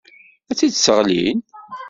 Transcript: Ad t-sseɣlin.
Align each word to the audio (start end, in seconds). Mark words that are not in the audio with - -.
Ad 0.51 0.55
t-sseɣlin. 0.59 1.39